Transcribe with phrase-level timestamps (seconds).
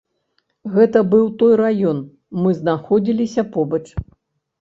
[0.75, 1.99] Гэта быў той раён,
[2.45, 3.83] мы знаходзіліся побач.